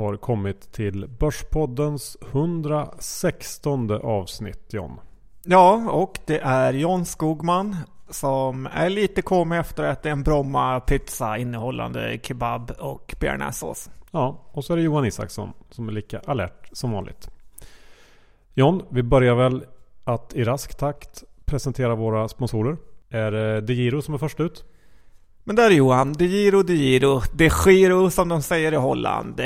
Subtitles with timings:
[0.00, 5.00] har kommit till Börspoddens 116 avsnitt John.
[5.44, 7.76] Ja, och det är John Skogman
[8.10, 13.90] som är lite kom efter att en Bromma pizza innehållande kebab och bearnaisesås.
[14.10, 17.30] Ja, och så är det Johan Isaksson som är lika alert som vanligt.
[18.54, 19.64] John, vi börjar väl
[20.04, 22.76] att i rask takt presentera våra sponsorer.
[23.10, 24.64] Är det DeGiro som är först ut?
[25.44, 29.40] Men där är Johan, De Giro, De Giro, De Giro som de säger i Holland.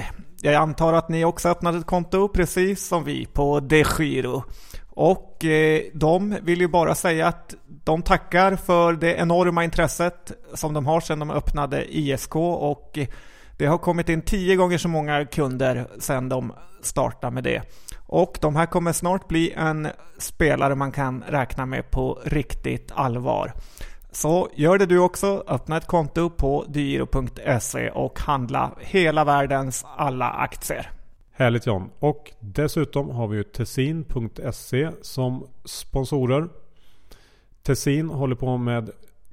[0.44, 4.44] Jag antar att ni också öppnade ett konto precis som vi på DeGiro.
[4.90, 10.74] Och eh, de vill ju bara säga att de tackar för det enorma intresset som
[10.74, 13.06] de har sedan de öppnade ISK och eh,
[13.58, 17.62] det har kommit in tio gånger så många kunder sedan de startade med det.
[18.06, 23.52] Och de här kommer snart bli en spelare man kan räkna med på riktigt allvar.
[24.14, 30.30] Så gör det du också, öppna ett konto på dyro.se och handla hela världens alla
[30.30, 30.90] aktier.
[31.32, 31.90] Härligt John.
[31.98, 36.48] Och dessutom har vi ju Tessin.se som sponsorer.
[37.62, 38.90] Tessin håller på med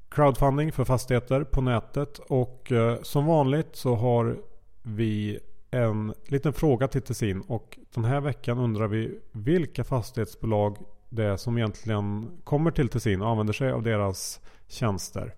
[0.10, 4.38] crowdfunding för fastigheter på nätet och eh, som vanligt så har
[4.82, 5.40] vi
[5.72, 10.78] en liten fråga till Tessin och den här veckan undrar vi vilka fastighetsbolag
[11.10, 14.40] det är som egentligen kommer till Tessin och använder sig av deras
[14.72, 15.33] tjänster.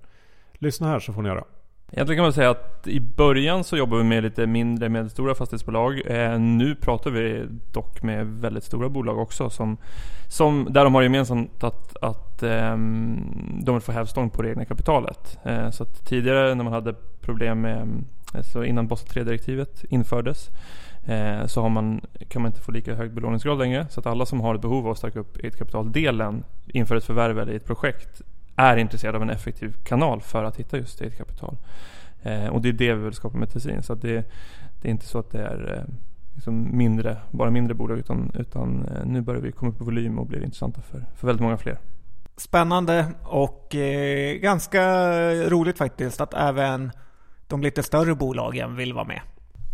[0.53, 1.43] Lyssna här så får ni göra.
[1.95, 6.01] Egentligen kan man säga att i början så jobbade vi med lite mindre medelstora fastighetsbolag.
[6.05, 9.77] Eh, nu pratar vi dock med väldigt stora bolag också som,
[10.27, 14.65] som där de har gemensamt att, att ehm, de vill få hävstång på det egna
[14.65, 15.37] kapitalet.
[15.43, 20.49] Eh, så att tidigare när man hade problem med, alltså innan Basel 3-direktivet infördes
[21.45, 23.87] så har man, kan man inte få lika hög belåningsgrad längre.
[23.89, 27.03] Så att alla som har ett behov av att stärka upp eget kapitaldelen inför ett
[27.03, 28.21] förvärv eller i ett projekt
[28.55, 31.57] är intresserad av en effektiv kanal för att hitta just eget kapital.
[32.23, 33.83] Eh, och det är det vi vill skapa med Tessin.
[33.83, 34.13] Så det,
[34.81, 35.93] det, är inte så att det är eh,
[36.35, 40.19] liksom mindre, bara mindre bolag utan, utan eh, nu börjar vi komma upp i volym
[40.19, 41.77] och blir intressanta för, för väldigt många fler.
[42.35, 44.81] Spännande och eh, ganska
[45.49, 46.91] roligt faktiskt att även
[47.47, 49.21] de lite större bolagen vill vara med.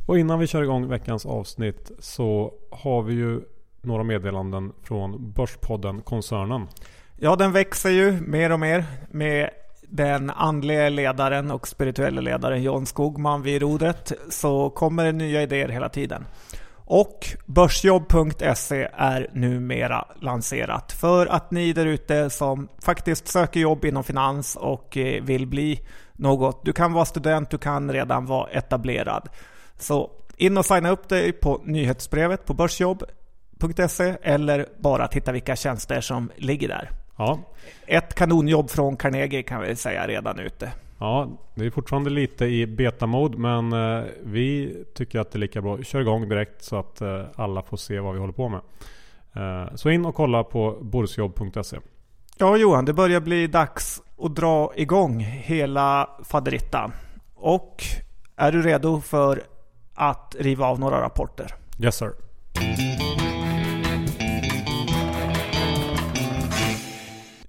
[0.06, 3.42] Och innan vi kör igång veckans avsnitt så har vi ju
[3.82, 6.68] några meddelanden från Börspodden Koncernen.
[7.22, 9.50] Ja, den växer ju mer och mer med
[9.82, 15.70] den andliga ledaren och spirituella ledaren John Skogman vid rodret så kommer det nya idéer
[15.70, 16.26] hela tiden.
[16.76, 24.04] Och Börsjobb.se är numera lanserat för att ni där ute som faktiskt söker jobb inom
[24.04, 25.80] finans och eh, vill bli
[26.14, 26.66] något.
[26.66, 29.30] Du kan vara student, du kan redan vara etablerad.
[29.78, 36.02] Så in och signa upp dig på nyhetsbrevet på Börsjobb.se eller bara titta vilka tjänster
[36.02, 36.99] som ligger där.
[37.20, 37.40] Ja.
[37.88, 40.72] Ett kanonjobb från Carnegie kan vi säga redan ute.
[41.00, 45.62] Ja, det är fortfarande lite i beta-mode men eh, vi tycker att det är lika
[45.62, 45.84] bra.
[45.84, 48.62] Kör igång direkt så att eh, alla får se vad vi håller på med.
[49.36, 51.78] Eh, så in och kolla på borsjobb.se.
[52.38, 56.92] Ja Johan, det börjar bli dags att dra igång hela faderittan.
[57.36, 57.84] Och
[58.36, 59.44] är du redo för
[59.94, 61.56] att riva av några rapporter?
[61.80, 62.12] Yes sir.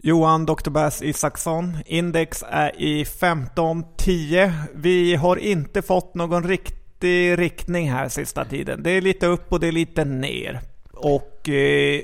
[0.03, 0.71] Johan Dr.
[0.71, 1.77] Bass Isaksson.
[1.87, 4.53] Index är i 1510.
[4.75, 8.83] Vi har inte fått någon riktig riktning här sista tiden.
[8.83, 10.61] Det är lite upp och det är lite ner.
[10.93, 12.01] Och eh,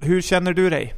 [0.00, 0.94] hur känner du dig?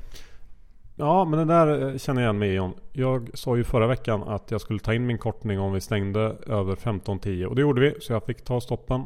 [0.97, 2.75] Ja, men det där eh, känner jag igen mig John.
[2.93, 6.21] Jag sa ju förra veckan att jag skulle ta in min kortning om vi stängde
[6.47, 7.95] över 15.10 och det gjorde vi.
[8.01, 9.03] Så jag fick ta stoppen.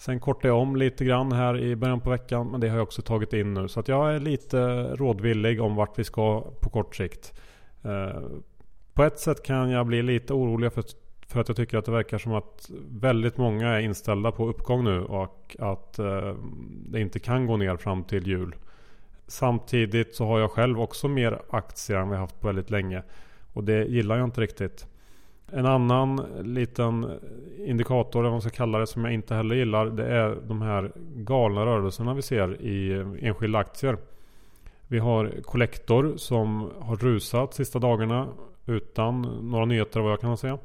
[0.00, 2.50] Sen kortade jag om lite grann här i början på veckan.
[2.50, 3.68] Men det har jag också tagit in nu.
[3.68, 4.58] Så att jag är lite
[4.96, 7.40] rådvillig om vart vi ska på kort sikt.
[7.82, 8.22] Eh,
[8.94, 10.84] på ett sätt kan jag bli lite orolig för,
[11.26, 14.84] för att jag tycker att det verkar som att väldigt många är inställda på uppgång
[14.84, 15.00] nu.
[15.00, 16.34] Och att eh,
[16.86, 18.54] det inte kan gå ner fram till jul.
[19.26, 23.02] Samtidigt så har jag själv också mer aktier än vi haft på väldigt länge.
[23.52, 24.86] Och det gillar jag inte riktigt.
[25.52, 27.20] En annan liten
[27.58, 29.86] indikator, eller vad man ska kalla det, som jag inte heller gillar.
[29.86, 33.96] Det är de här galna rörelserna vi ser i enskilda aktier.
[34.88, 38.28] Vi har Collector som har rusat sista dagarna
[38.66, 40.58] utan några nyheter vad jag kan säga.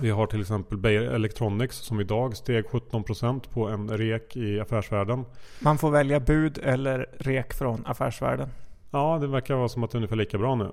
[0.00, 5.24] Vi har till exempel Beijer Electronics som idag steg 17% på en rek i affärsvärlden.
[5.60, 8.48] Man får välja bud eller rek från affärsvärlden.
[8.90, 10.70] Ja, det verkar vara som att det är ungefär lika bra nu.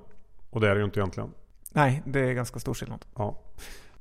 [0.50, 1.30] Och det är det ju inte egentligen.
[1.74, 3.06] Nej, det är ganska stor skillnad.
[3.16, 3.40] Ja.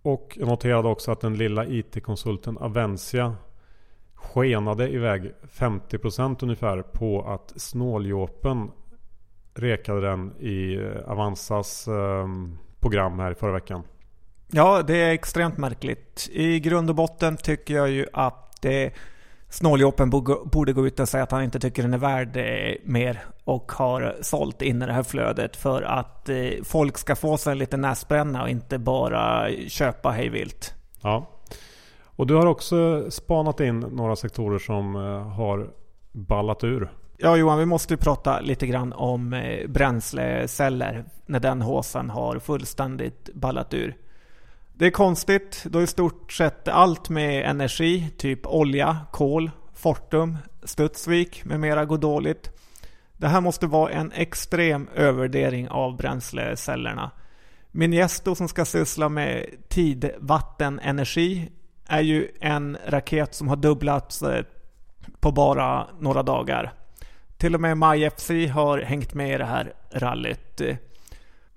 [0.03, 3.37] Och jag noterade också att den lilla IT-konsulten Avencia
[4.15, 8.71] skenade iväg 50% ungefär på att snåljåpen
[9.55, 13.83] rekade den i eh, Avanzas ehm, program här förra veckan.
[14.51, 16.29] Ja, det är extremt märkligt.
[16.33, 18.93] I grund och botten tycker jag ju att eh,
[19.49, 20.11] snåljåpen
[20.45, 23.73] borde gå ut och säga att han inte tycker den är värd eh, mer och
[23.73, 27.59] har sålt in i det här flödet för att eh, folk ska få sig en
[27.59, 30.75] liten näsbränna och inte bara köpa hejvilt.
[31.03, 31.31] Ja.
[32.05, 35.71] Och du har också spanat in några sektorer som eh, har
[36.13, 36.93] ballat ur.
[37.17, 43.31] Ja Johan, vi måste ju prata lite grann om bränsleceller när den håsen har fullständigt
[43.35, 43.97] ballat ur.
[44.79, 51.45] Det är konstigt då i stort sett allt med energi, typ olja, kol, Fortum, Studsvik
[51.45, 52.51] med mera går dåligt.
[53.17, 57.11] Det här måste vara en extrem övervärdering av bränslecellerna.
[57.71, 61.51] Mingesto som ska syssla med tid, vatten, energi
[61.87, 64.23] är ju en raket som har dubblats
[65.21, 66.73] på bara några dagar.
[67.37, 70.61] Till och med MyFC har hängt med i det här rallyt.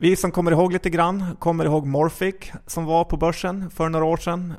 [0.01, 2.35] Vi som kommer ihåg lite grann kommer ihåg Morphic
[2.67, 4.53] som var på börsen för några år sedan.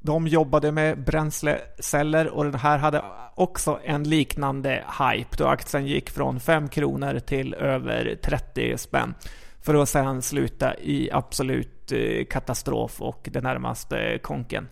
[0.00, 6.10] De jobbade med bränsleceller och den här hade också en liknande hype då aktien gick
[6.10, 9.14] från 5 kronor till över 30 spänn.
[9.60, 14.68] För att sedan sluta i absolut eh, katastrof och det närmaste konken.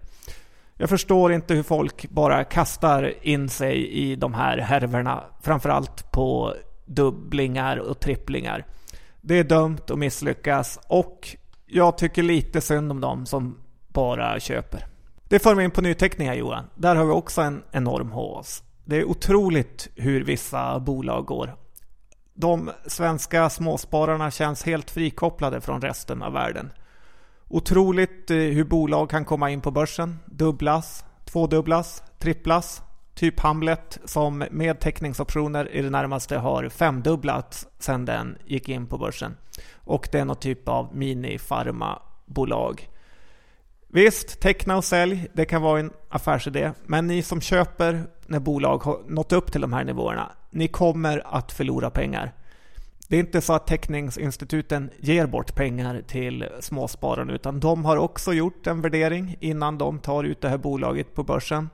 [0.76, 5.24] Jag förstår inte hur folk bara kastar in sig i de här härvorna.
[5.42, 6.54] Framförallt på
[6.84, 8.64] dubblingar och tripplingar.
[9.20, 11.36] Det är dömt att misslyckas och
[11.66, 13.58] jag tycker lite synd om dem som
[13.88, 14.86] bara köper.
[15.28, 16.64] Det för mig in på nyteckningar Johan.
[16.74, 18.62] Där har vi också en enorm hås.
[18.84, 21.56] Det är otroligt hur vissa bolag går.
[22.34, 26.72] De svenska småspararna känns helt frikopplade från resten av världen.
[27.48, 32.82] Otroligt eh, hur bolag kan komma in på börsen, dubblas, tvådubblas, tripplas
[33.14, 38.98] Typ Hamlet som med teckningsoptioner i det närmaste har femdubblats sedan den gick in på
[38.98, 39.36] börsen.
[39.74, 41.38] Och det är någon typ av mini
[42.26, 42.88] bolag
[43.92, 46.72] Visst, teckna och sälj, det kan vara en affärsidé.
[46.86, 51.36] Men ni som köper när bolag har nått upp till de här nivåerna, ni kommer
[51.36, 52.32] att förlora pengar.
[53.08, 58.32] Det är inte så att teckningsinstituten ger bort pengar till småspararna utan de har också
[58.32, 61.68] gjort en värdering innan de tar ut det här bolaget på börsen.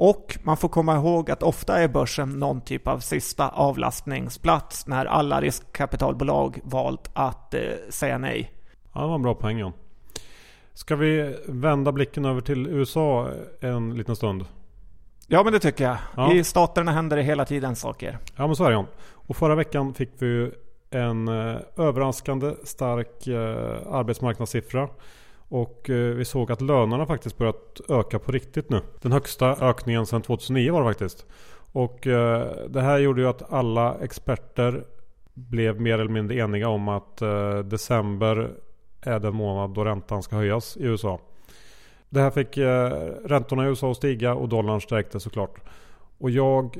[0.00, 5.06] Och man får komma ihåg att ofta är börsen någon typ av sista avlastningsplats när
[5.06, 8.52] alla riskkapitalbolag valt att eh, säga nej.
[8.92, 9.72] Ja, det var en bra poäng John.
[10.74, 13.30] Ska vi vända blicken över till USA
[13.60, 14.44] en liten stund?
[15.26, 15.96] Ja men det tycker jag.
[16.16, 16.32] Ja.
[16.32, 18.18] I staterna händer det hela tiden saker.
[18.36, 18.86] Ja men så är det John.
[19.12, 20.50] Och förra veckan fick vi
[20.90, 24.88] en eh, överraskande stark eh, arbetsmarknadssiffra
[25.48, 28.80] och eh, vi såg att lönerna faktiskt börjat öka på riktigt nu.
[29.00, 31.26] Den högsta ökningen sedan 2009 var det faktiskt.
[31.72, 34.84] Och eh, det här gjorde ju att alla experter
[35.34, 38.50] blev mer eller mindre eniga om att eh, december
[39.00, 41.20] är den månad då räntan ska höjas i USA.
[42.08, 42.58] Det här fick
[43.28, 45.60] räntorna i USA att stiga och dollarn stärkte såklart.
[46.18, 46.78] Och jag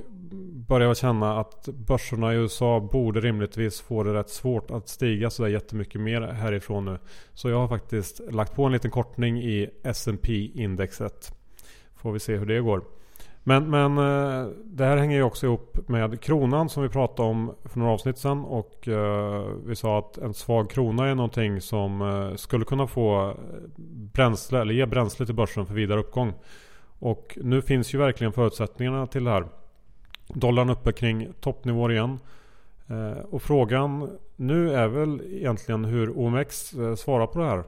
[0.68, 5.50] börjar känna att börserna i USA borde rimligtvis få det rätt svårt att stiga sådär
[5.50, 6.98] jättemycket mer härifrån nu.
[7.34, 11.34] Så jag har faktiskt lagt på en liten kortning i S&P indexet.
[11.94, 12.82] Får vi se hur det går.
[13.42, 17.54] Men, men eh, det här hänger ju också ihop med kronan som vi pratade om
[17.64, 18.44] för några avsnitt sedan.
[18.44, 23.34] Och eh, vi sa att en svag krona är någonting som eh, skulle kunna få
[24.12, 26.32] bränsle, eller ge bränsle till börsen för vidare uppgång.
[26.98, 29.48] Och nu finns ju verkligen förutsättningarna till det här.
[30.28, 32.18] Dollarn uppe kring toppnivåer igen.
[32.88, 37.64] Eh, och frågan nu är väl egentligen hur OMX eh, svarar på det här.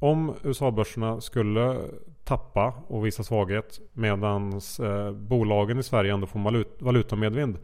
[0.00, 1.80] Om USA-börserna skulle
[2.24, 7.58] tappa och visa svaghet medan eh, bolagen i Sverige ändå får valut valutamedvind.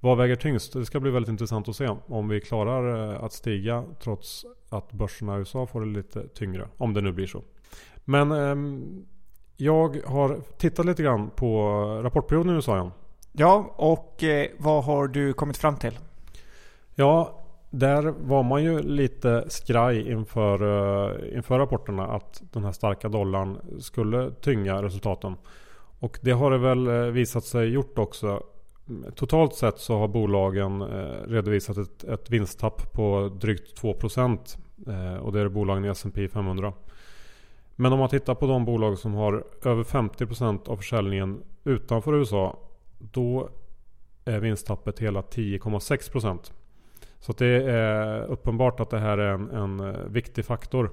[0.00, 0.72] Vad väger tyngst?
[0.72, 5.36] Det ska bli väldigt intressant att se om vi klarar att stiga trots att börserna
[5.36, 6.68] i USA får det lite tyngre.
[6.76, 7.42] Om det nu blir så.
[8.04, 9.06] Men ehm,
[9.56, 11.70] jag har tittat lite grann på
[12.02, 12.90] rapportperioden i USA igen.
[13.32, 15.98] Ja, och eh, vad har du kommit fram till?
[16.94, 23.08] Ja, där var man ju lite skraj inför, uh, inför rapporterna att den här starka
[23.08, 25.34] dollarn skulle tynga resultaten.
[25.98, 28.42] Och det har det väl uh, visat sig gjort också.
[29.14, 34.58] Totalt sett så har bolagen uh, redovisat ett, ett vinsttapp på drygt 2%
[35.20, 36.72] och det är bolagen i S&P 500.
[37.76, 42.58] Men om man tittar på de bolag som har över 50% av försäljningen utanför USA.
[42.98, 43.48] Då
[44.24, 46.52] är vinsttappet hela 10,6%.
[47.18, 50.90] Så det är uppenbart att det här är en, en eh, viktig faktor.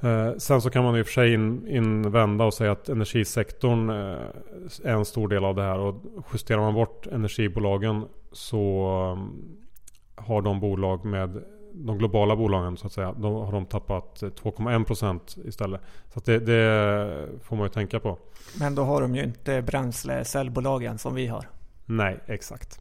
[0.00, 3.90] Eh, sen så kan man i och för sig in, invända och säga att energisektorn
[3.90, 5.78] eh, är en stor del av det här.
[5.78, 6.02] Och
[6.32, 8.86] justerar man bort energibolagen så
[9.16, 13.14] eh, har de bolag med de globala bolagen så att säga.
[13.18, 15.80] Då har de tappat 2,1% istället.
[16.14, 18.18] Så det, det, får man ju tänka på.
[18.58, 21.48] Men då har de ju inte bränslecellbolagen som vi har.
[21.86, 22.80] Nej, exakt.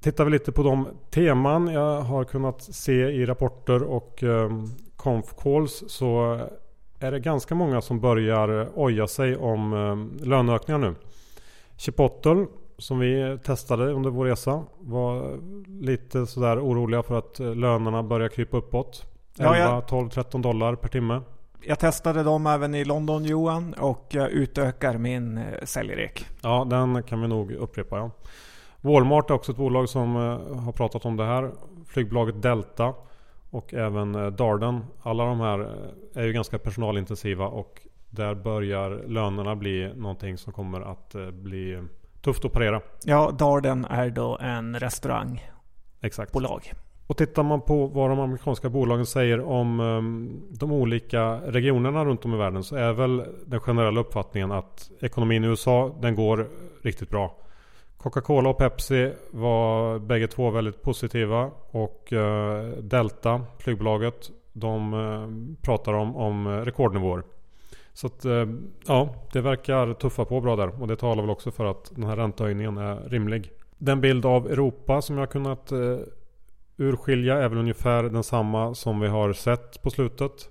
[0.00, 5.34] Tittar vi lite på de teman jag har kunnat se i rapporter och um, conf
[5.38, 6.40] calls så
[6.98, 10.94] är det ganska många som börjar oja sig om um, löneökningar nu.
[11.76, 12.46] Chipotle
[12.82, 18.56] som vi testade under vår resa var lite sådär oroliga för att lönerna börjar krypa
[18.56, 19.06] uppåt.
[19.38, 19.88] 11, ja, jag...
[19.88, 21.20] 12, 13 dollar per timme.
[21.60, 26.26] Jag testade dem även i London Johan och jag utökar min eh, säljrek.
[26.40, 28.10] Ja, den kan vi nog upprepa ja.
[28.80, 31.50] Walmart är också ett bolag som eh, har pratat om det här.
[31.86, 32.94] Flygbolaget Delta
[33.50, 34.84] och även eh, Darden.
[35.02, 35.58] Alla de här
[36.14, 41.82] är ju ganska personalintensiva och där börjar lönerna bli någonting som kommer att bli
[42.22, 42.80] tufft att parera.
[43.04, 46.72] Ja, Darden är då en restaurangbolag.
[47.06, 52.24] Och tittar man på vad de amerikanska bolagen säger om um, de olika regionerna runt
[52.24, 56.48] om i världen så är väl den generella uppfattningen att ekonomin i USA den går
[56.82, 57.36] riktigt bra.
[57.96, 65.28] Coca-Cola och Pepsi var bägge två väldigt positiva och uh, Delta, flygbolaget, de uh,
[65.62, 67.22] pratar om, om rekordnivåer.
[67.94, 68.46] Så att, eh,
[68.86, 72.04] ja, det verkar tuffa på bra där och det talar väl också för att den
[72.04, 73.52] här räntehöjningen är rimlig.
[73.78, 75.98] Den bild av Europa som jag har kunnat eh,
[76.76, 80.50] urskilja är väl ungefär densamma som vi har sett på slutet.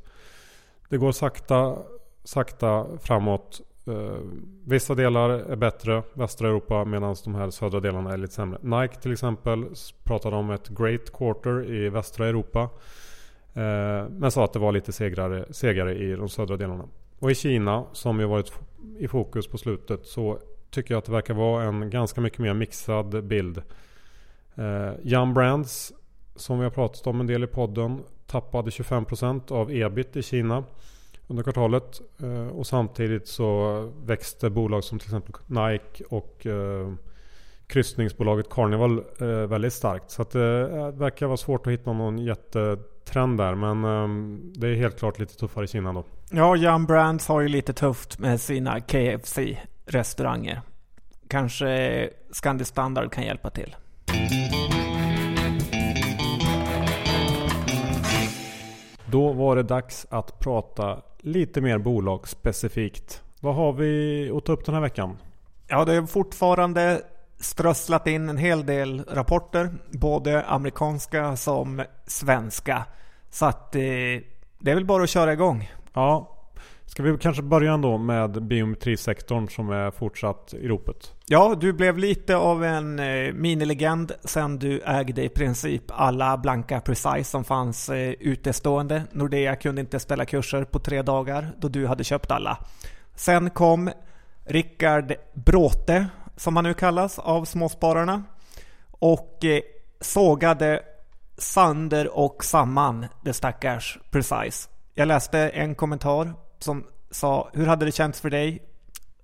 [0.89, 1.77] Det går sakta,
[2.23, 3.61] sakta framåt.
[3.87, 4.17] Eh,
[4.65, 8.59] vissa delar är bättre, västra Europa, medan de här södra delarna är lite sämre.
[8.61, 9.65] Nike till exempel
[10.03, 12.69] pratade om ett great quarter i västra Europa.
[14.09, 16.87] Men sa att det var lite segare, segare i de södra delarna.
[17.21, 18.51] Och i Kina, som ju varit
[18.99, 22.53] i fokus på slutet, så tycker jag att det verkar vara en ganska mycket mer
[22.53, 23.61] mixad bild.
[24.55, 25.93] Eh, Young Brands
[26.35, 30.63] som vi har pratat om en del i podden tappade 25% av ebit i Kina
[31.27, 32.01] under kvartalet.
[32.21, 36.93] Eh, och samtidigt så växte bolag som till exempel Nike och eh,
[37.67, 40.11] kryssningsbolaget Carnival eh, väldigt starkt.
[40.11, 43.55] Så att eh, det verkar vara svårt att hitta någon jättetrend där.
[43.55, 46.03] Men eh, det är helt klart lite tuffare i Kina då.
[46.33, 50.61] Ja, Yum Brands har ju lite tufft med sina KFC-restauranger.
[51.27, 53.75] Kanske Scandi Standard kan hjälpa till.
[59.05, 63.21] Då var det dags att prata lite mer bolagsspecifikt.
[63.39, 65.17] Vad har vi att ta upp den här veckan?
[65.67, 67.01] Ja, det är fortfarande
[67.39, 69.69] strösslat in en hel del rapporter.
[69.91, 72.85] Både amerikanska som svenska.
[73.29, 73.81] Så att eh,
[74.59, 75.69] det är väl bara att köra igång.
[75.93, 76.41] Ja,
[76.91, 81.13] Ska vi kanske börja ändå med biometrisektorn som är fortsatt i ropet?
[81.25, 86.81] Ja, du blev lite av en eh, minilegend sen du ägde i princip alla blanka
[86.81, 89.03] Precise som fanns eh, utestående.
[89.11, 92.57] Nordea kunde inte ställa kurser på tre dagar då du hade köpt alla.
[93.15, 93.91] Sen kom
[94.45, 98.23] Rickard Bråte, som han nu kallas, av småspararna
[98.91, 99.61] och eh,
[100.01, 100.81] sågade
[101.37, 104.70] sönder och samman det stackars Precise.
[104.93, 108.61] Jag läste en kommentar som sa Hur hade det känts för dig,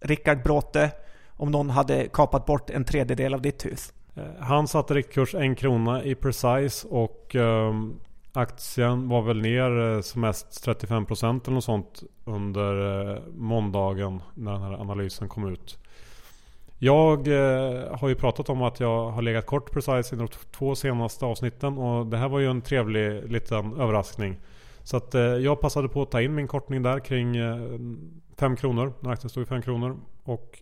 [0.01, 0.91] Rickard Bråte,
[1.29, 3.93] om någon hade kapat bort en tredjedel av ditt hus?
[4.15, 7.99] Eh, han satte riktkurs en krona i Precise och um,
[8.33, 14.51] aktien var väl ner eh, som mest 35% eller något sånt under uh, måndagen när
[14.51, 15.79] den här analysen kom ut.
[16.79, 20.75] Jag uh, har ju pratat om att jag har legat kort Precise i de två
[20.75, 24.37] senaste avsnitten och det här var ju en trevlig liten överraskning.
[24.87, 27.33] Så att eh, jag passade på att ta in min kortning där kring
[28.37, 28.93] 5 eh, kronor.
[28.99, 29.97] När aktien stod i 5 kronor.
[30.23, 30.59] Och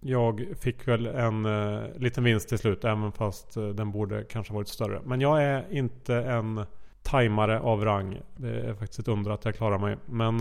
[0.00, 2.84] jag fick väl en eh, liten vinst till slut.
[2.84, 5.00] Även fast den borde kanske varit större.
[5.04, 6.66] Men jag är inte en
[7.02, 8.20] tajmare av rang.
[8.36, 9.96] Det är faktiskt ett under att jag klarar mig.
[10.06, 10.38] Men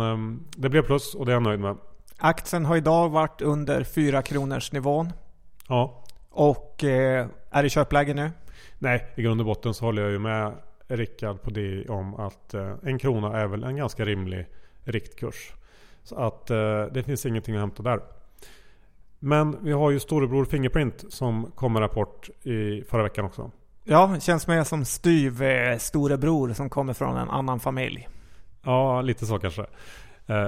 [0.58, 1.78] det blev plus och det är jag nöjd med.
[2.18, 5.14] Aktien har idag varit under 4 kronors nivån.
[5.68, 6.04] Ja.
[6.30, 8.32] Och är det köpläge nu?
[8.80, 10.54] Nej, i grund och botten så håller jag ju med
[10.98, 14.48] Rickard på det om att eh, en krona är väl en ganska rimlig
[14.84, 15.54] riktkurs.
[16.04, 18.00] Så att eh, det finns ingenting att hämta där.
[19.20, 23.52] Men vi har ju storebror Fingerprint som kom med rapport i förra veckan också.
[23.84, 28.08] Ja, känns mer som styv eh, storebror som kommer från en annan familj.
[28.64, 29.66] Ja, lite så kanske.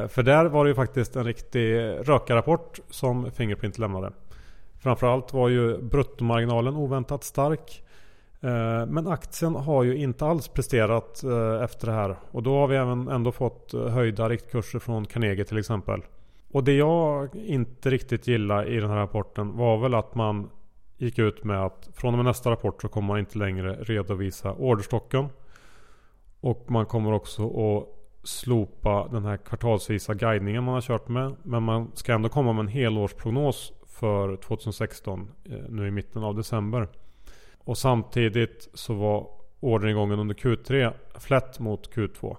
[0.10, 4.12] För där var det ju faktiskt en riktig rökarrapport som Fingerprint lämnade.
[4.80, 7.84] Framförallt var ju bruttomarginalen oväntat stark.
[8.46, 12.16] Eh, men aktien har ju inte alls presterat eh, efter det här.
[12.32, 16.02] Och då har vi även ändå fått eh, höjda riktkurser från Carnegie till exempel.
[16.52, 20.50] Och det jag inte riktigt gillar i den här rapporten var väl att man
[20.98, 24.54] gick ut med att från och med nästa rapport så kommer man inte längre redovisa
[24.54, 25.28] orderstocken.
[26.42, 27.88] Och man kommer också att
[28.28, 31.36] slopa den här kvartalsvisa guidningen man har kört med.
[31.44, 35.32] Men man ska ändå komma med en helårsprognos för 2016
[35.70, 36.88] nu i mitten av december.
[37.66, 39.28] Och samtidigt så var
[39.60, 42.38] orderingången under Q3 flätt mot Q2.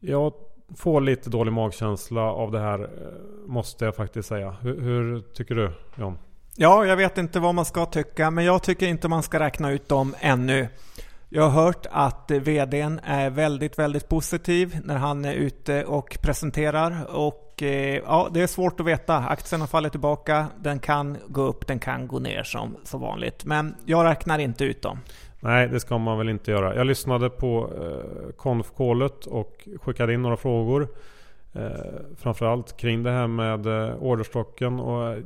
[0.00, 0.32] Jag
[0.76, 2.88] får lite dålig magkänsla av det här eh,
[3.46, 4.56] måste jag faktiskt säga.
[4.60, 6.18] Hur, hur tycker du John?
[6.56, 9.70] Ja, jag vet inte vad man ska tycka, men jag tycker inte man ska räkna
[9.70, 10.68] ut dem ännu.
[11.28, 17.16] Jag har hört att VDn är väldigt, väldigt positiv när han är ute och presenterar
[17.16, 19.16] och eh, ja, det är svårt att veta.
[19.16, 23.44] Aktien har fallit tillbaka, den kan gå upp, den kan gå ner som som vanligt.
[23.44, 24.98] Men jag räknar inte ut dem.
[25.40, 26.76] Nej, det ska man väl inte göra.
[26.76, 30.88] Jag lyssnade på eh, konfkålet och skickade in några frågor.
[31.52, 31.70] Eh,
[32.16, 34.80] framförallt kring det här med eh, orderstocken.
[34.80, 35.18] Och eh,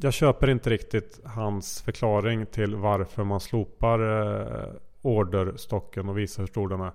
[0.00, 4.68] jag köper inte riktigt hans förklaring till varför man slopar eh,
[5.02, 6.92] orderstocken och visar hur stor den är.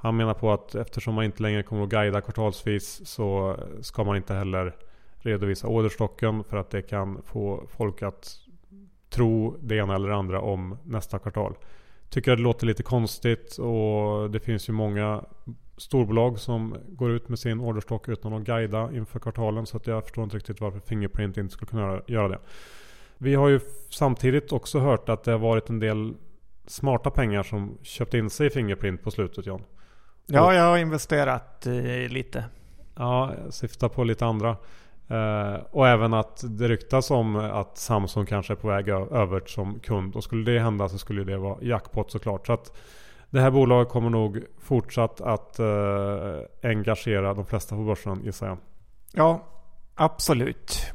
[0.00, 4.16] Han menar på att eftersom man inte längre kommer att guida kvartalsvis så ska man
[4.16, 4.76] inte heller
[5.18, 8.38] redovisa orderstocken för att det kan få folk att
[9.10, 11.54] tro det ena eller det andra om nästa kvartal.
[12.08, 15.24] Tycker att det låter lite konstigt och det finns ju många
[15.76, 19.66] storbolag som går ut med sin orderstock utan att guida inför kvartalen.
[19.66, 22.38] Så att jag förstår inte riktigt varför Fingerprint inte skulle kunna göra det.
[23.18, 26.14] Vi har ju samtidigt också hört att det har varit en del
[26.66, 29.62] smarta pengar som köpt in sig i Fingerprint på slutet John.
[30.32, 32.44] Ja, jag har investerat eh, lite.
[32.94, 34.56] Ja, jag syftar på lite andra.
[35.10, 39.80] Uh, och även att det ryktas om att Samsung kanske är på väg över som
[39.80, 40.16] kund.
[40.16, 42.46] Och skulle det hända så skulle det vara jackpot såklart.
[42.46, 42.76] Så att
[43.30, 48.58] det här bolaget kommer nog fortsatt att uh, engagera de flesta på börsen gissar jag.
[49.12, 49.44] Ja,
[49.94, 50.92] absolut.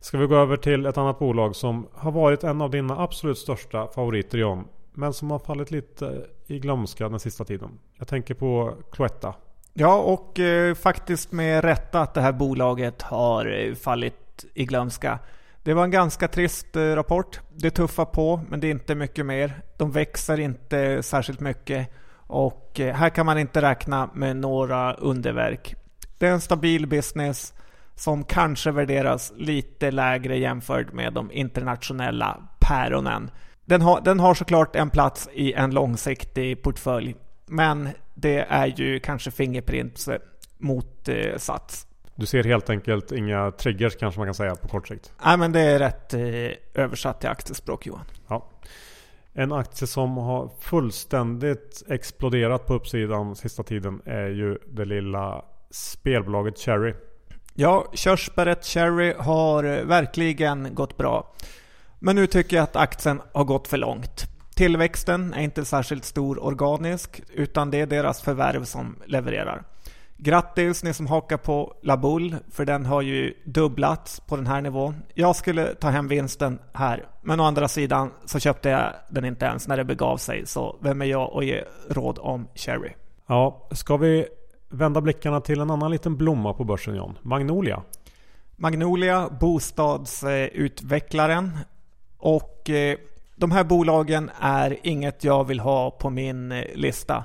[0.00, 3.38] Ska vi gå över till ett annat bolag som har varit en av dina absolut
[3.38, 4.64] största favoriter John.
[4.96, 7.78] Men som har fallit lite i glömska den sista tiden.
[7.98, 9.34] Jag tänker på Cloetta.
[9.72, 15.18] Ja, och eh, faktiskt med rätta att det här bolaget har eh, fallit i glömska.
[15.62, 17.40] Det var en ganska trist eh, rapport.
[17.54, 19.62] Det tuffar på, men det är inte mycket mer.
[19.76, 21.88] De växer inte särskilt mycket
[22.26, 25.74] och eh, här kan man inte räkna med några underverk.
[26.18, 27.54] Det är en stabil business
[27.94, 33.30] som kanske värderas lite lägre jämfört med de internationella päronen.
[33.68, 39.00] Den har, den har såklart en plats i en långsiktig portfölj, men det är ju
[39.00, 40.08] kanske Fingerprints
[40.58, 41.86] motsats.
[42.14, 45.12] Du ser helt enkelt inga triggers kanske man kan säga på kort sikt?
[45.24, 48.04] Nej men det är rätt eh, översatt till aktiespråk Johan.
[48.28, 48.50] Ja.
[49.32, 56.58] En aktie som har fullständigt exploderat på uppsidan sista tiden är ju det lilla spelbolaget
[56.58, 56.94] Cherry.
[57.54, 61.34] Ja, körsbäret Cherry har verkligen gått bra.
[61.98, 64.24] Men nu tycker jag att aktien har gått för långt.
[64.54, 69.62] Tillväxten är inte särskilt stor organisk utan det är deras förvärv som levererar.
[70.16, 74.94] Grattis ni som hakar på Labull för den har ju dubblats på den här nivån.
[75.14, 79.44] Jag skulle ta hem vinsten här men å andra sidan så köpte jag den inte
[79.44, 82.92] ens när det begav sig så vem är jag att ge råd om Cherry?
[83.26, 84.26] Ja, ska vi
[84.68, 87.18] vända blickarna till en annan liten blomma på börsen John?
[87.22, 87.82] Magnolia.
[88.56, 91.58] Magnolia, bostadsutvecklaren
[92.26, 92.98] och eh,
[93.36, 97.24] de här bolagen är inget jag vill ha på min eh, lista.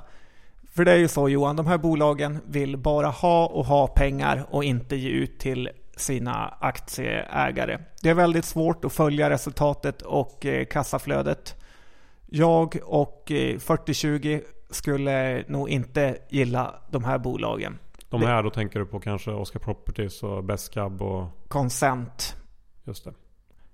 [0.74, 4.46] För det är ju så Johan, de här bolagen vill bara ha och ha pengar
[4.50, 7.78] och inte ge ut till sina aktieägare.
[8.02, 11.62] Det är väldigt svårt att följa resultatet och eh, kassaflödet.
[12.26, 13.24] Jag och
[13.58, 17.78] 4020 skulle nog inte gilla de här bolagen.
[18.08, 21.26] De här, då tänker du på kanske Oscar Properties och Bestcab och...
[21.48, 22.36] Consent.
[22.84, 23.12] Just det.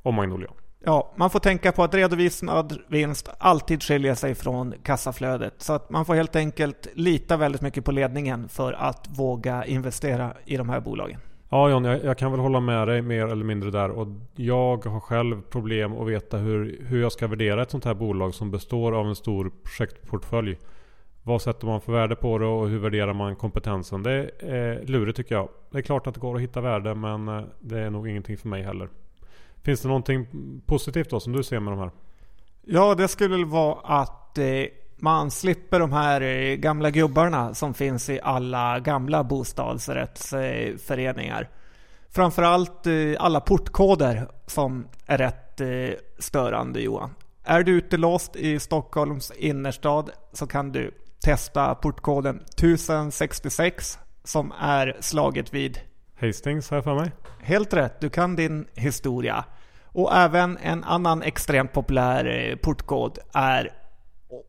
[0.02, 0.50] Och Magnolia.
[0.84, 5.54] Ja, man får tänka på att redovisad vinst alltid skiljer sig från kassaflödet.
[5.58, 10.32] Så att man får helt enkelt lita väldigt mycket på ledningen för att våga investera
[10.44, 11.20] i de här bolagen.
[11.50, 13.90] Ja John, jag, jag, kan väl hålla med dig mer eller mindre där.
[13.90, 17.94] Och jag har själv problem att veta hur, hur jag ska värdera ett sånt här
[17.94, 20.58] bolag som består av en stor projektportfölj.
[21.22, 24.02] Vad sätter man för värde på det och hur värderar man kompetensen?
[24.02, 25.48] Det är eh, lurigt tycker jag.
[25.70, 28.36] Det är klart att det går att hitta värde men eh, det är nog ingenting
[28.36, 28.88] för mig heller.
[29.68, 30.26] Finns det någonting
[30.66, 31.90] positivt då som du ser med de här?
[32.66, 34.64] Ja, det skulle vara att eh,
[34.96, 41.48] man slipper de här eh, gamla gubbarna som finns i alla gamla bostadsrättsföreningar.
[42.10, 45.60] Framförallt eh, alla portkoder som är rätt
[46.18, 47.14] störande Johan.
[47.44, 50.90] Är du utelåst i Stockholms innerstad så kan du
[51.24, 55.80] testa portkoden 1066 som är slaget vid
[56.20, 57.10] Hastings har jag för mig.
[57.40, 59.44] Helt rätt, du kan din historia.
[59.98, 63.72] Och även en annan extremt populär eh, portkod är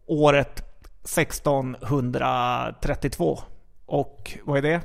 [0.06, 0.64] året
[1.04, 3.40] 1632.
[3.86, 4.82] Och vad är det?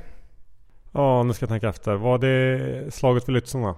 [0.91, 1.93] Ja, nu ska jag tänka efter.
[1.93, 3.75] Var det slaget vid Lützen?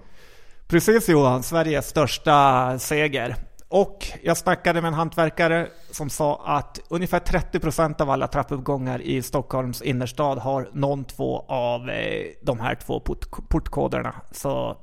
[0.68, 3.36] Precis Johan, Sveriges största seger.
[3.68, 9.22] Och jag snackade med en hantverkare som sa att ungefär 30% av alla trappuppgångar i
[9.22, 14.14] Stockholms innerstad har någon två av eh, de här två port portkoderna.
[14.30, 14.76] Så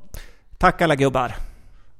[0.57, 1.54] tack alla gubbar!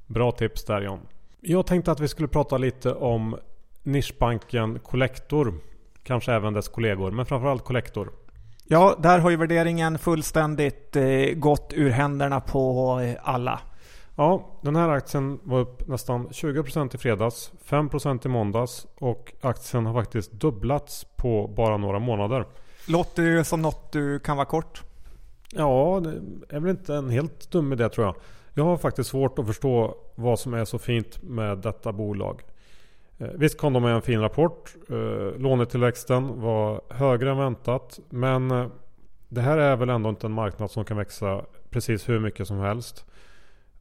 [0.07, 0.99] Bra tips där John.
[1.41, 3.37] Jag tänkte att vi skulle prata lite om
[3.83, 5.53] nischbanken Collector.
[6.03, 8.11] Kanske även dess kollegor, men framförallt Collector.
[8.67, 11.03] Ja, där har ju värderingen fullständigt eh,
[11.35, 13.59] gått ur händerna på eh, alla.
[14.15, 19.85] Ja, den här aktien var upp nästan 20% i fredags, 5% i måndags och aktien
[19.85, 22.45] har faktiskt dubblats på bara några månader.
[22.87, 24.83] Låter ju som något du kan vara kort.
[25.51, 28.15] Ja, det är väl inte en helt dum idé tror jag.
[28.57, 32.41] Jag har faktiskt svårt att förstå vad som är så fint med detta bolag.
[33.17, 34.75] Eh, visst kom de med en fin rapport.
[34.89, 37.99] Eh, lånetillväxten var högre än väntat.
[38.09, 38.67] Men eh,
[39.29, 42.57] det här är väl ändå inte en marknad som kan växa precis hur mycket som
[42.57, 43.05] helst.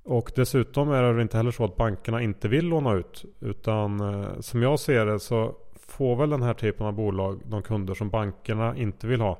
[0.02, 3.24] Och dessutom är det väl inte heller så att bankerna inte vill låna ut.
[3.40, 4.02] Utan
[4.42, 8.10] som jag ser det så får väl den här typen av bolag de kunder som
[8.10, 9.38] bankerna inte vill ha.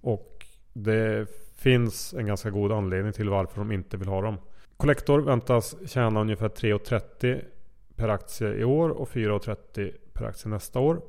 [0.00, 1.26] Och det
[1.60, 4.36] finns en ganska god anledning till varför de inte vill ha dem.
[4.76, 7.44] Collector väntas tjäna ungefär 3,30
[7.96, 11.02] per aktie i år och 4,30 per aktie nästa år.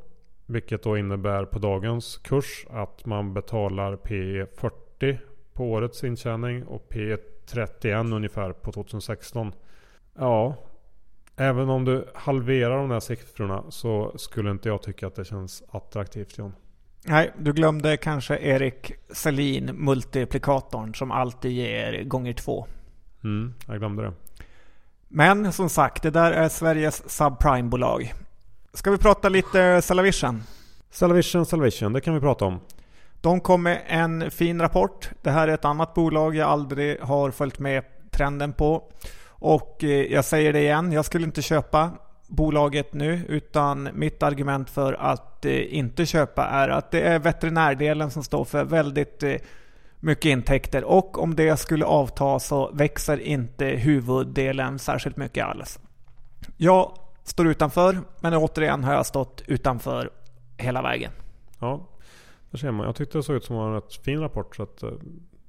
[0.45, 5.19] Vilket då innebär på dagens kurs att man betalar P 40
[5.53, 9.53] på årets intjäning och P 31 ungefär på 2016.
[10.15, 10.55] Ja,
[11.35, 15.63] även om du halverar de där siffrorna så skulle inte jag tycka att det känns
[15.71, 16.53] attraktivt John.
[17.05, 22.67] Nej, du glömde kanske Erik Selin, multiplikatorn som alltid ger gånger två.
[23.23, 24.13] Mm, jag glömde det.
[25.07, 28.13] Men som sagt, det där är Sveriges subprime-bolag.
[28.73, 30.43] Ska vi prata lite Cellavision?
[30.91, 32.59] Cellavision, Cellavision, det kan vi prata om.
[33.21, 35.09] De kom med en fin rapport.
[35.21, 38.83] Det här är ett annat bolag jag aldrig har följt med trenden på.
[39.27, 41.91] Och eh, jag säger det igen, jag skulle inte köpa
[42.31, 48.11] bolaget nu utan mitt argument för att eh, inte köpa är att det är veterinärdelen
[48.11, 49.35] som står för väldigt eh,
[49.99, 55.79] mycket intäkter och om det skulle avta så växer inte huvuddelen särskilt mycket alls.
[56.57, 56.91] Jag
[57.23, 60.09] står utanför men återigen har jag stått utanför
[60.57, 61.11] hela vägen.
[61.59, 61.87] Ja,
[62.51, 62.85] där ser man.
[62.85, 64.55] Jag tyckte det såg ut som en rätt fin rapport.
[64.55, 64.93] Så att det eh,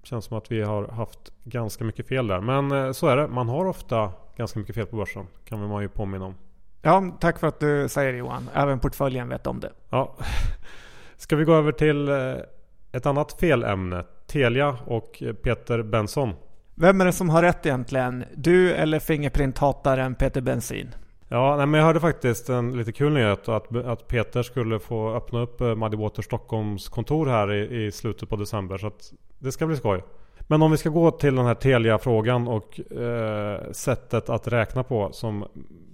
[0.02, 2.40] känns som att vi har haft ganska mycket fel där.
[2.40, 3.28] Men eh, så är det.
[3.28, 5.26] Man har ofta ganska mycket fel på börsen.
[5.44, 6.34] Kan man ju påminna om.
[6.82, 8.50] Ja, tack för att du säger det Johan.
[8.54, 9.72] Även portföljen vet om det.
[9.90, 10.16] Ja.
[11.16, 12.34] Ska vi gå över till eh,
[12.92, 14.04] ett annat felämne.
[14.26, 16.34] Telia och Peter Benson.
[16.74, 18.24] Vem är det som har rätt egentligen?
[18.34, 20.94] Du eller Fingerprint-hataren Peter Bensin?
[21.28, 25.14] Ja, nej, men jag hörde faktiskt en lite kul nyhet att, att Peter skulle få
[25.14, 28.78] öppna upp eh, Muddy Water Stockholms kontor här i, i slutet på december.
[28.78, 28.90] Så
[29.38, 30.02] det ska bli skoj.
[30.38, 35.12] Men om vi ska gå till den här Telia-frågan och eh, sättet att räkna på
[35.12, 35.44] som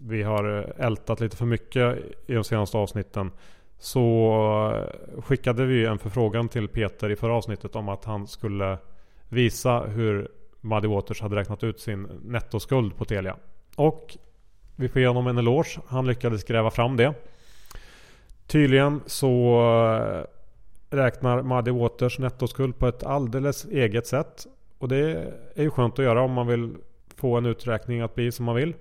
[0.09, 3.31] vi har eh, ältat lite för mycket i de senaste avsnitten.
[3.79, 4.33] Så
[4.75, 8.79] eh, skickade vi en förfrågan till Peter i förra avsnittet om att han skulle
[9.29, 10.29] visa hur
[10.61, 13.37] Muddy Waters hade räknat ut sin nettoskuld på Telia.
[13.77, 14.17] Och
[14.77, 15.81] vi får ge honom en eloge.
[15.87, 17.15] Han lyckades gräva fram det.
[18.47, 19.61] Tydligen så
[19.97, 20.25] eh,
[20.97, 24.47] räknar Muddy Waters nettoskuld på ett alldeles eget sätt.
[24.79, 26.75] Och det är ju skönt att göra om man vill
[27.17, 28.75] få en uträkning att bli som man vill.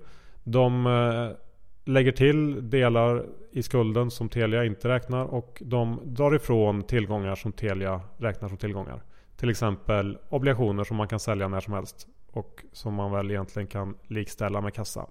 [0.50, 1.36] De eh,
[1.84, 7.52] lägger till delar i skulden som Telia inte räknar och de drar ifrån tillgångar som
[7.52, 9.02] Telia räknar som tillgångar.
[9.36, 13.66] Till exempel obligationer som man kan sälja när som helst och som man väl egentligen
[13.66, 15.06] kan likställa med kassa.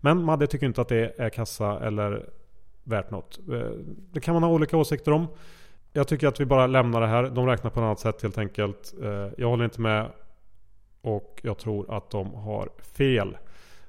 [0.00, 2.28] Men Madde tycker inte att det är kassa eller
[2.84, 3.38] värt något.
[3.52, 3.70] Eh,
[4.12, 5.26] det kan man ha olika åsikter om.
[5.92, 7.22] Jag tycker att vi bara lämnar det här.
[7.22, 8.94] De räknar på ett annat sätt helt enkelt.
[9.02, 10.10] Eh, jag håller inte med
[11.00, 13.36] och jag tror att de har fel.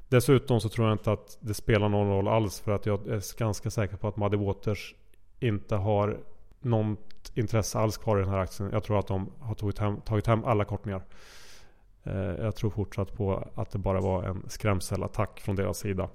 [0.09, 3.39] Dessutom så tror jag inte att det spelar någon roll alls för att jag är
[3.39, 4.95] ganska säker på att Muddy Waters
[5.39, 6.17] inte har
[6.61, 8.69] något intresse alls kvar i den här aktien.
[8.73, 11.01] Jag tror att de har tagit hem, tagit hem alla kortningar.
[12.03, 16.09] Eh, jag tror fortsatt på att det bara var en skrämselattack från deras sida.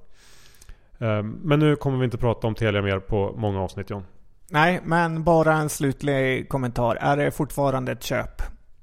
[0.99, 4.05] Eh, men nu kommer vi inte prata om Telia mer på många avsnitt John.
[4.51, 6.97] Nej, men bara en slutlig kommentar.
[6.97, 8.43] Är det fortfarande ett köp?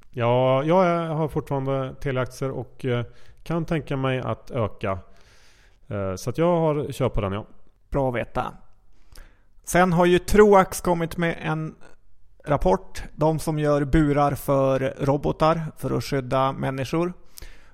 [0.09, 3.05] Ja, jag har fortfarande Telia-aktier och eh,
[3.51, 4.99] kan tänka mig att öka.
[5.87, 7.45] Eh, så att jag har kört på den ja.
[7.89, 8.53] Bra att veta.
[9.63, 11.75] Sen har ju Troax kommit med en
[12.45, 13.03] rapport.
[13.15, 17.13] De som gör burar för robotar för att skydda människor.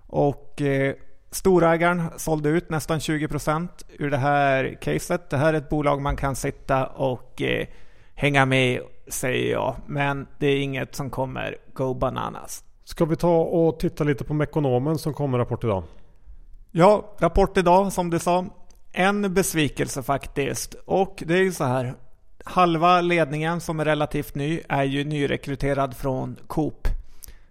[0.07, 0.95] Och eh,
[1.31, 3.67] storägaren sålde ut nästan 20%
[3.99, 5.29] ur det här caset.
[5.29, 7.67] Det här är ett bolag man kan sitta och eh,
[8.15, 9.75] hänga med säger jag.
[9.85, 12.63] Men det är inget som kommer go bananas.
[12.87, 15.83] Ska vi ta och titta lite på Mekonomen som kommer rapport idag?
[16.71, 18.45] Ja, rapport idag som du sa.
[18.91, 20.75] En besvikelse faktiskt.
[20.85, 21.93] Och det är ju så här.
[22.45, 26.87] Halva ledningen som är relativt ny är ju nyrekryterad från Coop.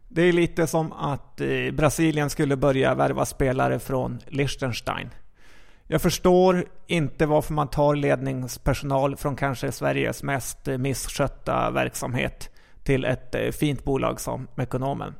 [0.08, 5.10] Det är lite som att eh, Brasilien skulle börja värva spelare från Liechtenstein.
[5.86, 12.50] Jag förstår inte varför man tar ledningspersonal från kanske Sveriges mest eh, misskötta verksamhet
[12.86, 15.14] till ett eh, fint bolag som Mekonomen.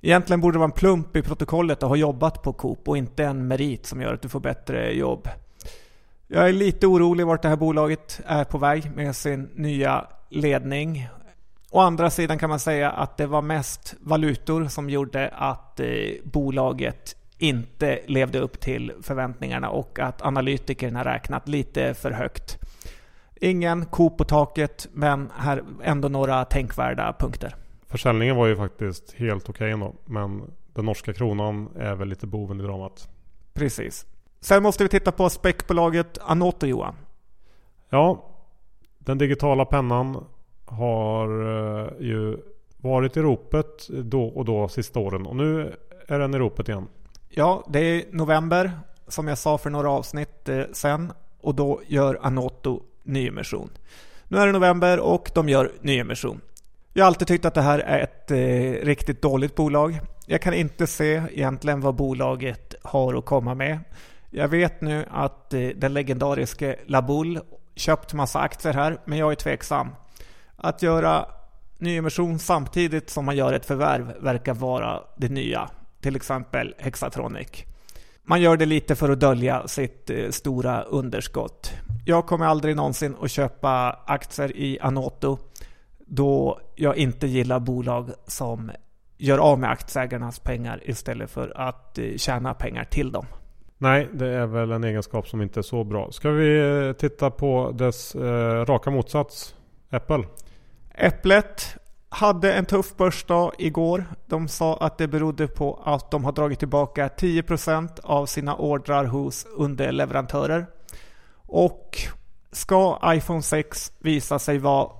[0.00, 3.24] Egentligen borde det vara en plump i protokollet att ha jobbat på Coop och inte
[3.24, 5.28] en merit som gör att du får bättre jobb.
[6.26, 11.08] Jag är lite orolig vart det här bolaget är på väg med sin nya ledning.
[11.70, 15.86] Å andra sidan kan man säga att det var mest valutor som gjorde att eh,
[16.24, 22.58] bolaget inte levde upp till förväntningarna och att analytikerna räknat lite för högt.
[23.44, 27.56] Ingen ko på taket, men här ändå några tänkvärda punkter.
[27.86, 29.94] Försäljningen var ju faktiskt helt okej okay ändå.
[30.04, 33.08] Men den norska kronan är väl lite boven i dramat.
[33.52, 34.06] Precis.
[34.40, 36.94] Sen måste vi titta på späckbolaget Anoto Johan.
[37.90, 38.24] Ja,
[38.98, 40.24] den digitala pennan
[40.64, 42.38] har eh, ju
[42.76, 45.26] varit i ropet då och då sista åren.
[45.26, 45.74] Och nu
[46.08, 46.88] är den i ropet igen.
[47.28, 48.72] Ja, det är november
[49.08, 51.12] som jag sa för några avsnitt eh, sen.
[51.40, 53.70] Och då gör Anoto nyemission.
[54.28, 56.40] Nu är det november och de gör nyemission.
[56.92, 60.00] Jag har alltid tyckt att det här är ett eh, riktigt dåligt bolag.
[60.26, 63.78] Jag kan inte se egentligen vad bolaget har att komma med.
[64.30, 67.40] Jag vet nu att eh, den legendariske Labull
[67.76, 69.88] köpt massa aktier här, men jag är tveksam.
[70.56, 71.26] Att göra
[71.78, 75.70] nyemission samtidigt som man gör ett förvärv verkar vara det nya.
[76.00, 77.64] Till exempel Hexatronic.
[78.26, 81.72] Man gör det lite för att dölja sitt eh, stora underskott.
[82.04, 85.38] Jag kommer aldrig någonsin att köpa aktier i Anoto
[86.06, 88.70] då jag inte gillar bolag som
[89.18, 93.26] gör av med aktieägarnas pengar istället för att eh, tjäna pengar till dem.
[93.78, 96.12] Nej, det är väl en egenskap som inte är så bra.
[96.12, 99.54] Ska vi eh, titta på dess eh, raka motsats?
[99.90, 100.24] Apple.
[100.94, 101.76] Äpplet
[102.14, 104.04] hade en tuff börsdag igår.
[104.26, 109.04] De sa att det berodde på att de har dragit tillbaka 10% av sina ordrar
[109.04, 110.66] hos underleverantörer.
[111.46, 111.98] Och
[112.52, 114.90] ska iPhone 6 visa sig vara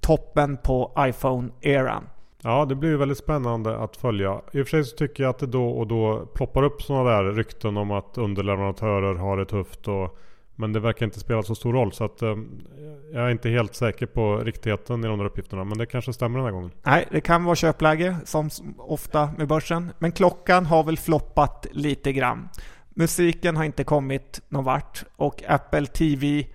[0.00, 2.02] toppen på iPhone-eran.
[2.42, 4.40] Ja, det blir väldigt spännande att följa.
[4.52, 7.10] I och för sig så tycker jag att det då och då ploppar upp sådana
[7.10, 9.88] där rykten om att underleverantörer har det tufft.
[9.88, 10.16] Och,
[10.60, 11.92] men det verkar inte spela så stor roll.
[11.92, 12.36] Så att, eh,
[13.12, 15.64] jag är inte helt säker på riktigheten i de där uppgifterna.
[15.64, 16.70] Men det kanske stämmer den här gången.
[16.82, 19.92] Nej, det kan vara köpläge som ofta med börsen.
[19.98, 22.48] Men klockan har väl floppat lite grann.
[22.88, 25.04] Musiken har inte kommit någon vart.
[25.16, 26.46] Och Apple TV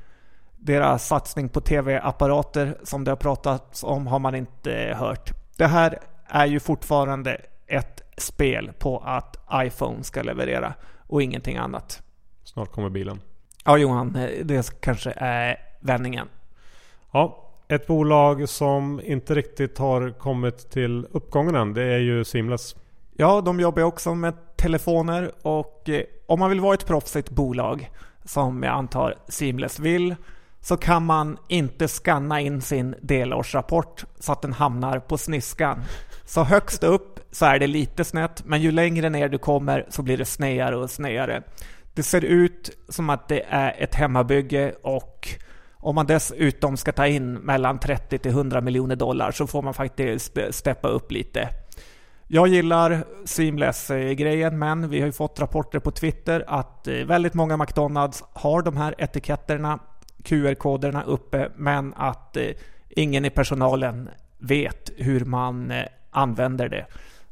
[0.57, 5.31] deras satsning på tv-apparater som det har pratats om har man inte hört.
[5.57, 10.73] Det här är ju fortfarande ett spel på att iPhone ska leverera
[11.07, 12.01] och ingenting annat.
[12.43, 13.19] Snart kommer bilen.
[13.67, 16.27] Ja Johan, det kanske är vändningen.
[17.11, 22.75] Ja, ett bolag som inte riktigt har kommit till uppgången än, det är ju Seamless.
[23.13, 27.91] Ja, de jobbar också med telefoner och eh, om man vill vara ett proffsigt bolag
[28.25, 30.15] som jag antar Seamless vill
[30.61, 35.83] så kan man inte skanna in sin delårsrapport så att den hamnar på sniskan.
[36.25, 40.01] Så högst upp så är det lite snett, men ju längre ner du kommer så
[40.01, 41.43] blir det snedare och snedare.
[41.95, 45.27] Det ser ut som att det är ett hemmabygge och
[45.73, 49.73] om man dessutom ska ta in mellan 30 till 100 miljoner dollar så får man
[49.73, 51.49] faktiskt steppa upp lite.
[52.27, 57.57] Jag gillar Seamless-grejen men vi har ju fått rapporter på Twitter att eh, väldigt många
[57.57, 59.79] McDonalds har de här etiketterna
[60.23, 62.49] QR-koderna uppe men att eh,
[62.89, 66.85] ingen i personalen vet hur man eh, använder det.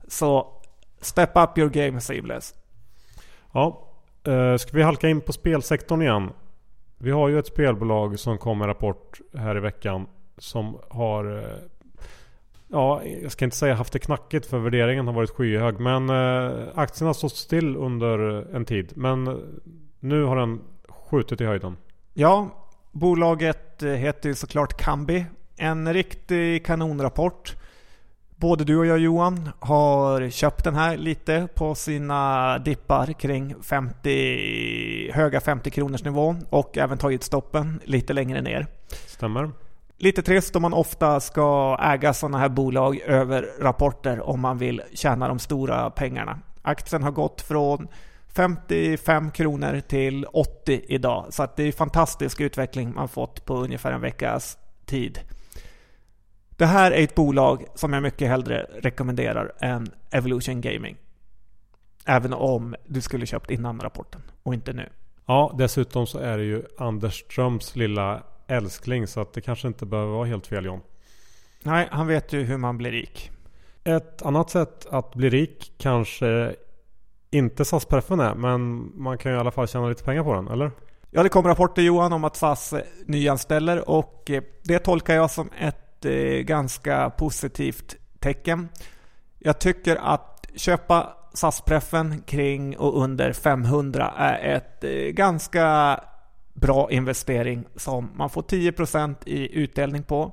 [0.08, 0.62] Så
[1.02, 2.54] step up your game Seamless.
[3.54, 3.83] Ja,
[4.28, 6.30] Eh, ska vi halka in på spelsektorn igen?
[6.98, 10.08] Vi har ju ett spelbolag som kom med rapport här i veckan
[10.38, 11.58] som har eh,
[12.68, 15.80] Ja, jag ska inte säga haft det knackigt för värderingen har varit skyhög.
[15.80, 18.20] Men eh, aktien har stått still under
[18.56, 18.92] en tid.
[18.96, 19.34] Men eh,
[20.00, 21.78] nu har den skjutit i höjden.
[22.14, 22.50] Ja,
[22.92, 25.26] Bolaget heter ju såklart Kambi.
[25.58, 27.56] En riktig kanonrapport.
[28.44, 35.12] Både du och jag Johan har köpt den här lite på sina dippar kring 50,
[35.12, 38.68] höga 50 kronors nivå och även tagit stoppen lite längre ner.
[39.08, 39.52] Stämmer.
[39.98, 44.82] Lite trist om man ofta ska äga sådana här bolag över rapporter om man vill
[44.94, 46.40] tjäna de stora pengarna.
[46.62, 47.88] Aktien har gått från
[48.36, 51.26] 55 kronor till 80 idag.
[51.30, 55.20] Så det är fantastisk utveckling man fått på ungefär en veckas tid.
[56.64, 60.98] Det här är ett bolag som jag mycket hellre rekommenderar än Evolution Gaming.
[62.06, 64.90] Även om du skulle köpt innan rapporten och inte nu.
[65.26, 69.86] Ja, dessutom så är det ju Anders Ströms lilla älskling så att det kanske inte
[69.86, 70.82] behöver vara helt fel John.
[71.64, 73.32] Nej, han vet ju hur man blir rik.
[73.84, 76.56] Ett annat sätt att bli rik kanske
[77.32, 80.48] inte SAS-preffen är men man kan ju i alla fall tjäna lite pengar på den,
[80.48, 80.72] eller?
[81.12, 82.74] Ja, det kom rapporter Johan om att SAS
[83.06, 88.70] nyanställer och eh, det tolkar jag som ett eh, ganska positivt tecken.
[89.40, 96.00] Jag tycker att köpa SAS-preffen kring och under 500 är ett eh, ganska
[96.54, 100.32] bra investering som man får 10% i utdelning på.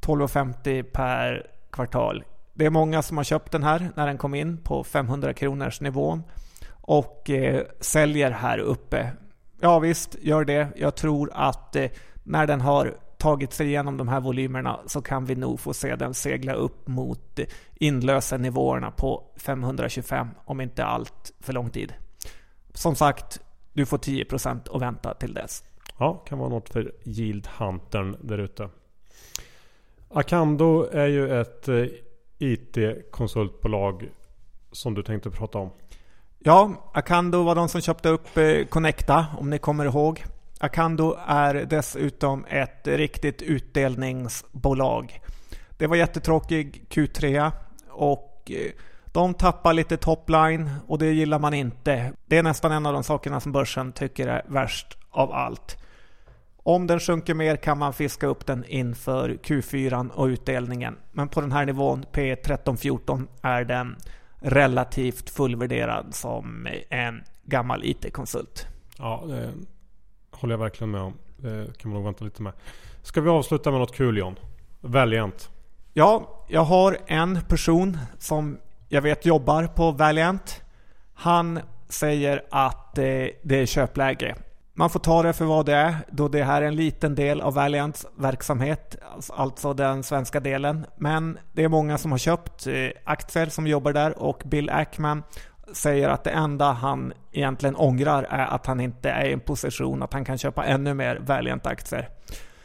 [0.00, 2.24] 12,50 per kvartal.
[2.54, 5.80] Det är många som har köpt den här när den kom in på 500 kronors
[5.80, 6.22] nivån
[6.70, 9.10] och eh, säljer här uppe.
[9.60, 10.68] Ja visst, gör det.
[10.76, 11.90] Jag tror att eh,
[12.22, 15.96] när den har tagit sig igenom de här volymerna så kan vi nog få se
[15.96, 17.38] den segla upp mot
[17.74, 21.94] inlösennivåerna på 525 om inte allt för lång tid.
[22.74, 23.40] Som sagt,
[23.72, 25.64] du får 10% att vänta till dess.
[25.98, 28.68] Ja, kan vara något för Yield Huntern där ute.
[30.08, 31.86] Acando är ju ett eh,
[32.38, 34.08] IT-konsultbolag
[34.72, 35.70] som du tänkte prata om.
[36.38, 40.24] Ja, Acando var de som köpte upp eh, Connecta om ni kommer ihåg.
[40.60, 45.20] Acando är dessutom ett riktigt utdelningsbolag.
[45.76, 47.52] Det var jättetråkig Q3
[47.90, 48.70] och eh,
[49.12, 52.12] de tappar lite topline och det gillar man inte.
[52.26, 55.76] Det är nästan en av de sakerna som börsen tycker är värst av allt.
[56.56, 60.96] Om den sjunker mer kan man fiska upp den inför Q4 och utdelningen.
[61.12, 63.96] Men på den här nivån, P13-14, är den
[64.40, 68.66] relativt fullvärderad som en gammal IT-konsult.
[68.98, 69.52] Ja, det
[70.40, 71.14] håller jag verkligen med om.
[71.36, 72.52] Det kan man nog vänta lite med.
[73.02, 74.36] Ska vi avsluta med något kul John?
[74.80, 75.50] Valiant.
[75.92, 80.62] Ja, jag har en person som jag vet jobbar på Valiant.
[81.14, 83.04] Han säger att eh,
[83.42, 84.34] det är köpläge.
[84.74, 87.40] Man får ta det för vad det är då det här är en liten del
[87.40, 90.86] av Valiants verksamhet, alltså, alltså den svenska delen.
[90.96, 95.22] Men det är många som har köpt eh, aktier som jobbar där och Bill Ackman
[95.72, 100.02] säger att det enda han egentligen ångrar är att han inte är i en position
[100.02, 102.08] att han kan köpa ännu mer Valiant-aktier.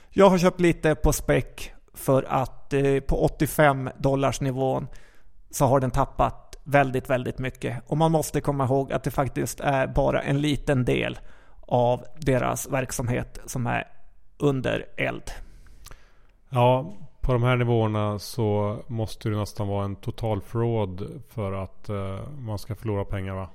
[0.09, 1.45] Jag har köpt lite på spec
[1.93, 4.87] för att eh, på 85 dollars nivån
[5.51, 7.83] så har den tappat väldigt, väldigt mycket.
[7.87, 11.19] Och man måste komma ihåg att det faktiskt är bara en liten del
[11.61, 13.87] av deras verksamhet som är
[14.37, 15.31] under eld.
[16.49, 21.89] Ja, på de här nivåerna så måste det nästan vara en total fraud för att
[21.89, 23.49] uh, man ska förlora pengar va?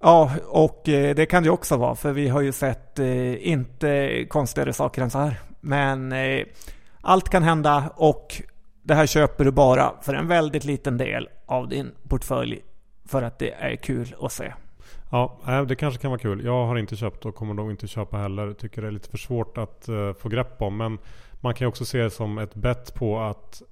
[0.00, 4.24] Ja, och uh, det kan det också vara för vi har ju sett uh, inte
[4.28, 5.40] konstigare saker än så här.
[5.60, 6.14] Men
[7.00, 8.42] allt kan hända och
[8.82, 12.60] det här köper du bara för en väldigt liten del av din portfölj
[13.08, 14.52] för att det är kul att se.
[15.10, 16.44] Ja, det kanske kan vara kul.
[16.44, 18.52] Jag har inte köpt och kommer nog inte köpa heller.
[18.52, 20.76] Tycker det är lite för svårt att få grepp om.
[20.76, 20.98] Men
[21.40, 23.62] man kan ju också se det som ett bett på att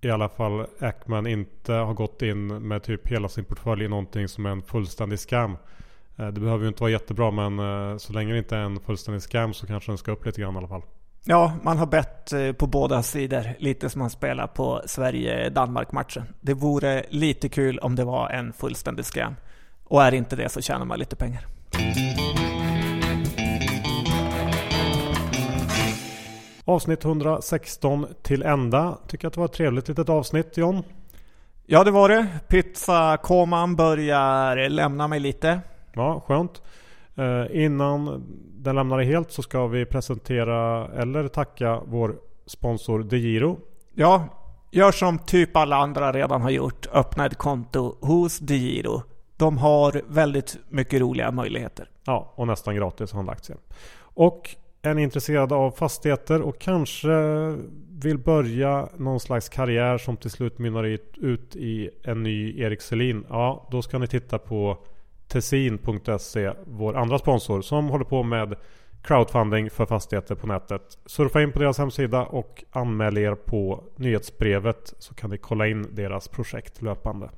[0.00, 4.28] i alla fall Ackman inte har gått in med typ hela sin portfölj i någonting
[4.28, 5.56] som är en fullständig skam.
[6.16, 8.80] Eh, det behöver ju inte vara jättebra men eh, så länge det inte är en
[8.80, 10.82] fullständig skam så kanske den ska upp lite grann i alla fall.
[11.24, 13.54] Ja, man har bett eh, på båda sidor.
[13.58, 16.24] Lite som man spelar på Sverige-Danmark-matchen.
[16.40, 19.36] Det vore lite kul om det var en fullständig skam.
[19.84, 21.46] Och är inte det så tjänar man lite pengar.
[26.68, 28.98] Avsnitt 116 till ända.
[29.06, 30.82] Tycker att det var ett trevligt litet avsnitt John.
[31.66, 32.26] Ja det var det.
[32.48, 35.60] Pizzakoman börjar lämna mig lite.
[35.92, 36.62] Ja, skönt.
[37.14, 38.24] Eh, innan
[38.56, 43.58] den lämnar dig helt så ska vi presentera eller tacka vår sponsor DeGiro.
[43.94, 44.24] Ja,
[44.70, 46.86] gör som typ alla andra redan har gjort.
[46.92, 49.02] Öppna ett konto hos DeGiro.
[49.36, 51.88] De har väldigt mycket roliga möjligheter.
[52.04, 53.58] Ja, och nästan gratis handla aktier.
[53.98, 54.56] Och
[54.86, 57.10] är ni intresserade av fastigheter och kanske
[57.90, 60.84] vill börja någon slags karriär som till slut mynnar
[61.16, 63.24] ut i en ny Erik Selin.
[63.28, 64.78] Ja, då ska ni titta på
[65.28, 68.56] Tessin.se, vår andra sponsor som håller på med
[69.02, 70.98] crowdfunding för fastigheter på nätet.
[71.06, 75.86] Surfa in på deras hemsida och anmäl er på nyhetsbrevet så kan ni kolla in
[75.90, 77.30] deras projekt löpande.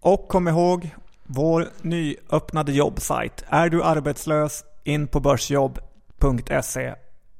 [0.00, 0.90] Och kom ihåg,
[1.24, 3.44] vår nyöppnade jobbsajt.
[3.48, 5.78] Är du arbetslös, in på börsjobb?
[6.20, 6.94] börsjobb.se.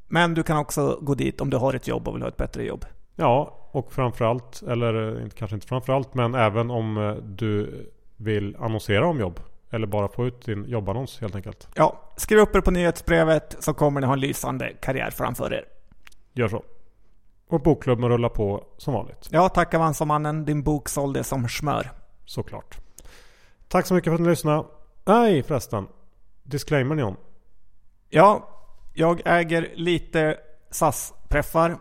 [0.08, 2.36] Men du kan också gå dit om du har ett jobb och vill ha ett
[2.36, 2.84] bättre jobb.
[3.16, 9.20] Ja, och framförallt, eller kanske inte framförallt, men även om eh, du vill annonsera om
[9.20, 9.40] jobb.
[9.72, 11.68] Eller bara få ut din jobbannons helt enkelt.
[11.74, 15.64] Ja, skriv upp er på nyhetsbrevet så kommer ni ha en lysande karriär framför er.
[16.32, 16.62] Gör så.
[17.48, 19.28] Och bokklubben rullar på som vanligt.
[19.30, 20.44] Ja, tack Avanza-mannen.
[20.44, 21.90] Din bok sålde som smör.
[22.24, 22.78] Såklart.
[23.68, 24.64] Tack så mycket för att ni lyssnade.
[25.04, 25.86] Nej förresten.
[26.42, 27.16] Disclaimer John.
[28.08, 28.48] Ja,
[28.92, 30.36] jag äger lite
[30.70, 31.76] SAS-preffar.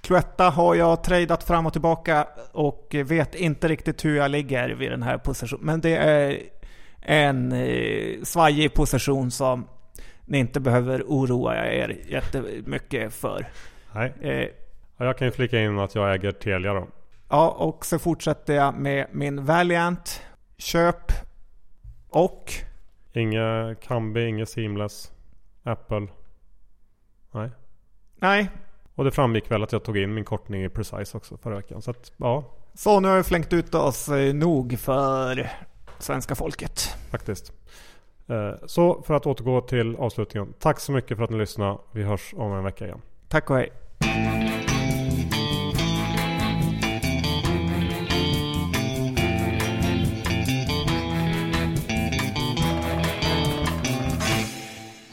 [0.00, 4.90] Cloetta har jag tradat fram och tillbaka och vet inte riktigt hur jag ligger vid
[4.90, 5.64] den här positionen.
[5.66, 6.38] Men det är
[7.00, 9.68] en eh, svajig position som
[10.24, 13.46] ni inte behöver oroa er jättemycket för.
[13.94, 14.12] Nej.
[14.20, 14.48] Eh,
[14.96, 16.88] Ja, jag kan ju flika in att jag äger Telia då.
[17.28, 20.22] ja, och så fortsätter jag med min Valiant.
[20.58, 21.12] Köp
[22.08, 22.52] och
[23.12, 25.12] Inga Kambi, inga Seamless.
[25.62, 26.06] Apple.
[27.32, 27.50] Nej.
[28.16, 28.50] nej.
[28.94, 31.82] Och det framgick väl att jag tog in min kortning i Precise också förra veckan.
[31.82, 32.44] Så att ja,
[32.74, 35.50] Så nu har jag flängt ut oss nog för
[35.98, 36.96] svenska folket.
[37.10, 37.52] faktiskt.
[38.28, 40.54] Eh, Så för att återgå till avslutningen.
[40.58, 41.78] Tack så mycket för att ni lyssnade.
[41.92, 43.00] Vi hörs om en vecka igen.
[43.28, 43.72] Tack och hej.